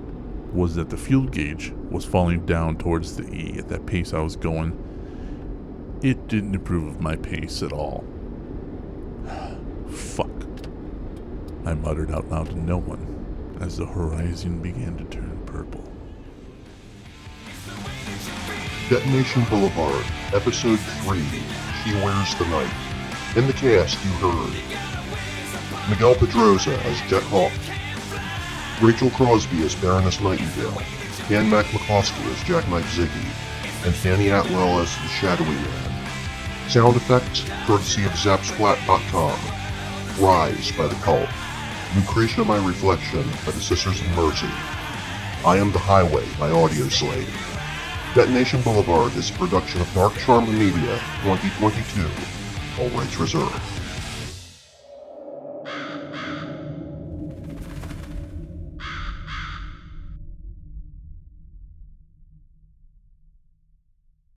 was 0.54 0.76
that 0.76 0.90
the 0.90 0.98
fuel 0.98 1.26
gauge 1.26 1.72
was 1.90 2.06
falling 2.06 2.46
down 2.46 2.78
towards 2.78 3.16
the 3.16 3.24
E 3.34 3.58
at 3.58 3.70
that 3.70 3.86
pace 3.86 4.14
I 4.14 4.20
was 4.20 4.36
going. 4.36 4.78
It 6.02 6.28
didn't 6.28 6.56
improve 6.56 6.88
of 6.88 7.02
my 7.02 7.16
pace 7.16 7.62
at 7.62 7.72
all. 7.74 8.04
Fuck. 9.90 10.30
I 11.66 11.74
muttered 11.74 12.12
out 12.12 12.30
loud 12.30 12.50
to 12.50 12.60
no 12.60 12.78
one 12.78 13.58
as 13.60 13.78
the 13.78 13.86
horizon 13.86 14.62
began 14.62 14.98
to 14.98 15.04
turn 15.06 15.42
purple. 15.46 15.84
Detonation 18.90 19.44
Boulevard, 19.46 20.06
Episode 20.34 20.80
3 20.80 21.20
She 21.84 21.94
Wears 21.96 22.34
the 22.36 22.46
Night. 22.46 22.74
In 23.36 23.46
the 23.46 23.54
cast, 23.54 24.04
you 24.04 24.12
heard 24.14 24.54
Miguel 25.90 26.16
Pedroza 26.16 26.76
as 26.86 27.00
Jet 27.10 27.24
Hawk, 27.24 27.52
Rachel 28.82 29.10
Crosby 29.10 29.62
as 29.63 29.76
Baroness 29.76 30.22
Nightingale, 30.22 30.82
Dan 31.28 31.50
McMcCloskey 31.50 32.26
as 32.32 32.44
Jack 32.44 32.65
Knight 32.70 32.86
Ziggy, 32.86 33.26
and 33.86 33.94
Fanny 33.94 34.30
Atwell 34.30 34.80
as 34.80 34.96
the 34.96 35.08
Shadowy 35.08 35.54
Man. 35.54 36.70
Sound 36.70 36.96
effects 36.96 37.44
courtesy 37.65 38.06
of 38.06 38.12
Zapsplat.com. 38.12 39.38
Rise 40.18 40.72
by 40.72 40.88
the 40.88 40.96
Cult. 40.96 41.28
Lucretia 41.94 42.46
My 42.46 42.65
Reflection 42.65 43.24
by 43.46 43.52
the 43.52 43.60
Sisters 43.60 44.00
of 44.00 44.08
Mercy. 44.12 44.48
I 45.46 45.58
Am 45.58 45.74
the 45.74 45.80
Highway 45.80 46.26
by 46.39 46.50
Audioslave. 46.50 47.28
Detonation 48.15 48.62
Boulevard 48.62 49.13
is 49.15 49.30
a 49.30 49.34
production 49.34 49.82
of 49.82 49.94
Dark 49.94 50.13
Charm 50.20 50.46
Media 50.58 51.00
2022. 51.24 52.10
All 52.82 52.89
rights 52.98 53.18
reserved. 53.18 53.79